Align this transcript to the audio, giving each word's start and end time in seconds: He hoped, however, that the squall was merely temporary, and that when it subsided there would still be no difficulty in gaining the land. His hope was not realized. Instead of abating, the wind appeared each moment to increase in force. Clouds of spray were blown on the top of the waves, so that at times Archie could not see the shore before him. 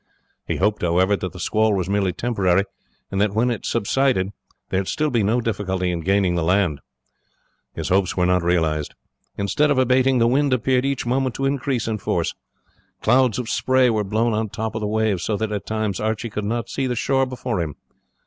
He 0.47 0.55
hoped, 0.55 0.81
however, 0.81 1.15
that 1.15 1.31
the 1.31 1.39
squall 1.39 1.75
was 1.75 1.87
merely 1.87 2.11
temporary, 2.11 2.63
and 3.11 3.21
that 3.21 3.35
when 3.35 3.51
it 3.51 3.67
subsided 3.67 4.31
there 4.69 4.79
would 4.79 4.87
still 4.87 5.11
be 5.11 5.21
no 5.21 5.39
difficulty 5.41 5.91
in 5.91 5.99
gaining 5.99 6.33
the 6.33 6.41
land. 6.41 6.81
His 7.75 7.89
hope 7.89 8.05
was 8.17 8.27
not 8.27 8.41
realized. 8.41 8.95
Instead 9.37 9.69
of 9.69 9.77
abating, 9.77 10.17
the 10.17 10.25
wind 10.25 10.53
appeared 10.53 10.85
each 10.85 11.05
moment 11.05 11.35
to 11.35 11.45
increase 11.45 11.87
in 11.87 11.99
force. 11.99 12.33
Clouds 13.03 13.37
of 13.37 13.47
spray 13.47 13.91
were 13.91 14.03
blown 14.03 14.33
on 14.33 14.47
the 14.47 14.55
top 14.55 14.73
of 14.73 14.81
the 14.81 14.87
waves, 14.87 15.21
so 15.21 15.37
that 15.37 15.51
at 15.51 15.67
times 15.67 15.99
Archie 15.99 16.31
could 16.31 16.45
not 16.45 16.67
see 16.67 16.87
the 16.87 16.95
shore 16.95 17.27
before 17.27 17.61
him. 17.61 17.75